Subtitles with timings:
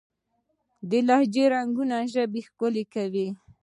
[0.89, 3.27] د لهجو رنګونه ژبه ښکلې کوي.